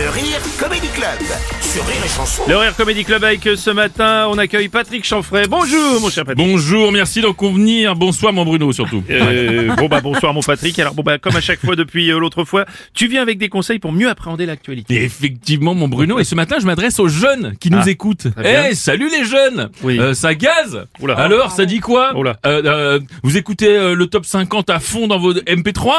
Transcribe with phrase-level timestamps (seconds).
[0.00, 1.18] Le Rire Comedy Club
[1.60, 2.42] sur Rire et Chanson.
[2.48, 5.46] Le Rire Comedy Club avec euh, ce matin, on accueille Patrick Chanfray.
[5.46, 6.38] Bonjour mon cher Patrick.
[6.48, 7.94] Bonjour, merci d'en convenir.
[7.96, 9.04] Bonsoir mon Bruno surtout.
[9.10, 10.78] Euh, bon bah bonsoir mon Patrick.
[10.78, 13.50] Alors bon bah comme à chaque fois depuis euh, l'autre fois, tu viens avec des
[13.50, 14.94] conseils pour mieux appréhender l'actualité.
[14.94, 18.28] Et effectivement mon Bruno, et ce matin je m'adresse aux jeunes qui nous Ah, écoutent.
[18.32, 18.64] très bien.
[18.70, 19.98] Eh, salut les jeunes Oui.
[20.00, 21.14] Euh, Ça gaze Oula.
[21.18, 22.36] Alors, ça dit quoi Oula.
[22.46, 25.92] Euh, euh, Vous écoutez euh, le top 50 à fond dans vos MP3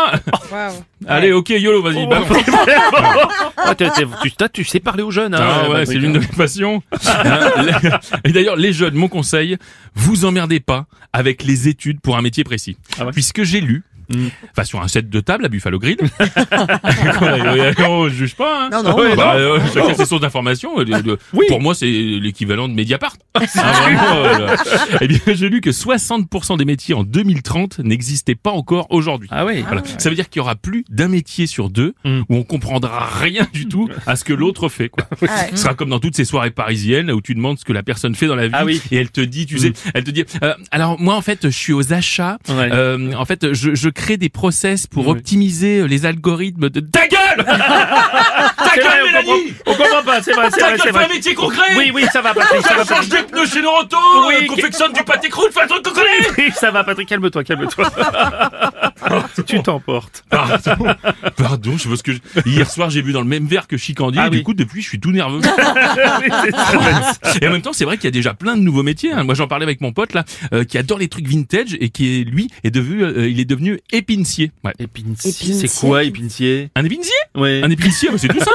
[1.07, 2.07] Allez, ok, YOLO, vas-y.
[3.63, 5.33] Ah, t'es- t'es- tu, t'as- tu sais parler aux jeunes.
[5.35, 6.23] Hein, Ah ouais, Patrick, c'est l'une de hein.
[6.29, 6.83] mes passions.
[7.05, 7.39] Hein,
[7.83, 7.89] les-
[8.29, 9.57] Et d'ailleurs, les jeunes, mon conseil,
[9.95, 12.77] vous emmerdez pas avec les études pour un métier précis.
[12.99, 13.83] Ah ouais Puisque j'ai lu,
[14.13, 14.27] Mm.
[14.51, 15.95] enfin sur un set de table à Buffalo Grill.
[17.87, 18.63] on juge pas.
[18.65, 18.69] Hein.
[18.71, 19.15] Non, non, Ouais, non.
[19.15, 20.79] bah, euh, chacun ses sources d'information.
[20.79, 21.45] euh, de- de- Oui.
[21.47, 23.13] Pour moi, c'est l'équivalent de Mediapart.
[23.57, 24.55] Ah, euh.
[25.01, 29.27] Eh bien, j'ai lu que 60% des métiers en 2030 n'existaient pas encore aujourd'hui.
[29.31, 29.63] Ah oui.
[29.65, 29.81] Voilà.
[29.97, 32.21] Ça veut dire qu'il y aura plus d'un métier sur deux Mm.
[32.29, 34.89] où on comprendra rien du tout à ce que l'autre fait.
[34.89, 35.05] Quoi.
[35.27, 35.47] Ah.
[35.51, 38.15] Ce sera comme dans toutes ces soirées parisiennes où tu demandes ce que la personne
[38.15, 38.81] fait dans la vie Ah oui.
[38.91, 41.49] et elle te dit, tu sais, elle te dit, euh, alors moi en fait je
[41.49, 42.69] suis aux achats, Ouais.
[42.71, 45.11] euh, en fait je, je crée des process pour Oui.
[45.13, 50.03] optimiser les algorithmes de ta gueule, ta C'est vrai, gueule on Mélanie, comprend, on comprend
[50.03, 51.05] pas, c'est vrai, c'est ta vrai, gueule vrai.
[51.05, 51.75] un métier concret.
[51.77, 55.03] Oui, oui, ça va Patrick, ça va change des pneus chez Neuroto, Oui, confectionne du
[55.03, 56.29] pâté croûte, fais un truc qu'on connaît.
[56.37, 57.85] Oui, ça va Patrick, calme-toi, calme-toi.
[59.47, 60.23] tu t'emportes.
[60.29, 60.85] Pardon,
[61.37, 62.19] pardon, je ce que je...
[62.45, 64.37] hier soir j'ai bu dans le même verre que Chicandi Ah et oui.
[64.37, 65.41] du coup depuis je suis tout nerveux.
[67.41, 69.11] Et en même temps, c'est vrai qu'il y a déjà plein de nouveaux métiers.
[69.11, 69.23] hein.
[69.23, 70.23] Moi, j'en parlais avec mon pote là,
[70.53, 73.45] euh, qui adore les trucs vintage et qui est lui est devenu, euh, il est
[73.45, 74.51] devenu épincier.
[74.63, 74.73] Ouais.
[74.79, 75.31] Épincier.
[75.31, 75.67] Épincier.
[75.67, 77.61] C'est quoi épincier Un épincier Ouais.
[77.63, 78.51] Un épincier, c'est tout ça.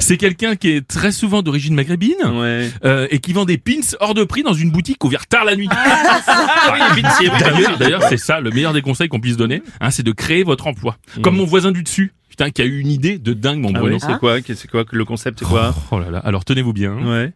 [0.00, 2.70] c'est quelqu'un qui est très souvent d'origine maghrébine Ouais.
[2.84, 5.56] euh, et qui vend des pins hors de prix dans une boutique ouverte tard la
[5.56, 5.68] nuit.
[5.70, 7.02] Ah oui.
[7.40, 10.42] D'ailleurs, d'ailleurs, c'est ça le meilleur des conseils qu'on puisse donner, hein, c'est de créer
[10.42, 10.96] votre emploi.
[11.22, 13.78] Comme mon voisin du dessus, putain, qui a eu une idée de dingue, mon Ah
[13.78, 13.96] Bruno.
[13.96, 16.18] oui, c'est quoi C'est quoi le concept C'est quoi Oh là là.
[16.18, 17.32] Alors tenez-vous bien, Ouais.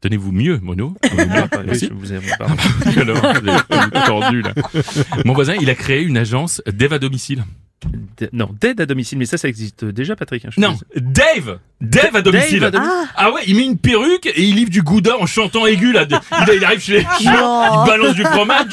[0.00, 0.94] tenez-vous mieux, Mono.
[1.64, 1.90] Merci.
[1.92, 4.52] Vous tout tordu, là.
[5.24, 7.44] Mon voisin, il a créé une agence d'aide à domicile.
[8.32, 10.44] Non, d'aide à domicile, mais ça, ça existe déjà, Patrick.
[10.46, 13.08] hein, je Non, Dave Dave à domicile Dave à domicile.
[13.16, 16.06] Ah ouais, il met une perruque et il livre du gouda en chantant aigu là.
[16.06, 16.16] De-
[16.48, 17.34] Il, il arrive chez les chiens,
[17.84, 18.66] il balance du fromage.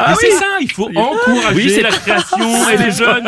[0.00, 3.24] Ah c'est ça, il faut encourager Oui, c'est- la création et les jeunes.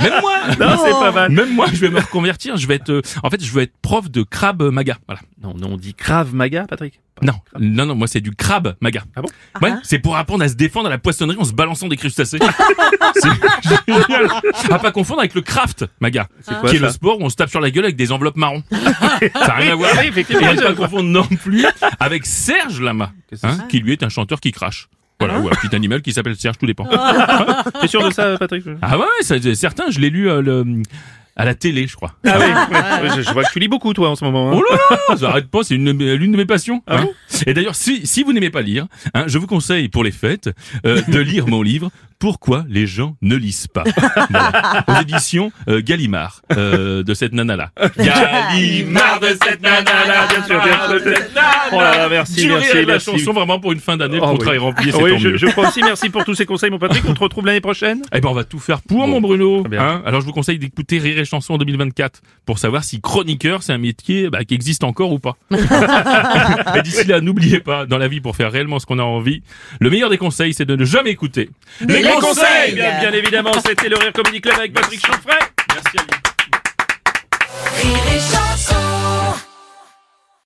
[0.00, 0.38] Même moi.
[0.60, 1.30] Non, c'est pas mal.
[1.30, 2.56] Même moi, je vais me reconvertir.
[2.56, 4.96] Je vais être, euh, en fait, je vais être prof de crabe maga.
[5.06, 5.20] Voilà.
[5.42, 7.00] Non, non, on dit Krav Maga, Patrick.
[7.22, 9.04] Non, non, non, moi c'est du crabe maga.
[9.14, 9.28] Ah bon
[9.62, 12.38] Ouais, c'est pour apprendre à se défendre à la poissonnerie en se balançant des crustacés.
[13.14, 13.28] c'est
[13.86, 14.28] génial.
[14.70, 17.24] À pas confondre avec le craft maga, C'est quoi, qui est ça le sport où
[17.24, 18.62] on se tape sur la gueule avec des enveloppes marron.
[18.70, 19.90] ça n'a rien à voir.
[19.94, 20.86] Ah oui, effectivement, Et à je ne pas vois.
[20.88, 21.64] confondre non plus
[22.00, 24.88] avec Serge Lama, Qu'est-ce que hein, qui lui est un chanteur qui crache.
[25.20, 26.86] Voilà, ou un petit animal qui s'appelle Serge, tout dépend.
[27.80, 28.64] T'es sûr de ça, Patrick?
[28.82, 30.82] Ah ouais, ouais, ça, certains, je l'ai lu euh, le-
[31.36, 32.14] à la télé, je crois.
[32.26, 33.16] Ah oui, ouais.
[33.16, 34.52] je, je vois que tu lis beaucoup, toi, en ce moment.
[34.52, 34.56] hein.
[34.56, 34.78] Oh là
[35.10, 36.82] là, ça arrête pas, c'est une de mes- l'une de mes passions.
[36.86, 37.08] Ah hein.
[37.46, 40.50] Et d'ailleurs, si, si vous n'aimez pas lire, hein, je vous conseille pour les fêtes
[40.86, 43.84] euh, de lire mon livre Pourquoi les gens ne lisent pas
[44.30, 44.84] Voilà.
[44.88, 47.70] aux éditions euh, Gallimard euh, de cette nana-là.
[47.98, 50.94] Gallimard de cette nana-là, Bien sûr, bien sûr.
[50.94, 51.48] de cette nana.
[51.72, 53.10] Oh là là, merci, Durée merci, la merci.
[53.18, 54.58] chanson vraiment pour une fin d'année, le Oh contrat oui.
[54.58, 55.36] rempli, c'est oui, tant je, mieux.
[55.36, 55.82] je crois aussi.
[55.82, 57.02] Merci pour tous ces conseils, mon Patrick.
[57.08, 58.02] On te retrouve l'année prochaine?
[58.14, 59.06] Eh ben, on va tout faire pour Bon.
[59.06, 59.60] mon Bruno.
[59.60, 59.82] Très bien.
[59.82, 63.62] Hein Alors, je vous conseille d'écouter Rire et Chanson en 2024 pour savoir si chroniqueur,
[63.62, 65.36] c'est un métier bah, qui existe encore ou pas.
[66.76, 69.42] et d'ici là, n'oubliez pas, dans la vie, pour faire réellement ce qu'on a envie,
[69.80, 71.50] le meilleur des conseils, c'est de ne jamais écouter.
[72.04, 75.38] Les conseils bien, bien évidemment, c'était le Rire Comedy Club avec Patrick Chanfray.
[75.72, 76.08] Merci à vous.
[77.88, 78.73] Rire et chanson